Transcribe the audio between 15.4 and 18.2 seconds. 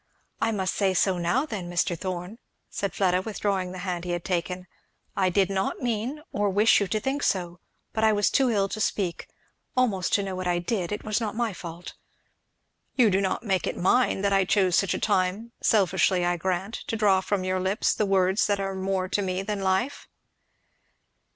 selfishly, I grant, to draw from your lips the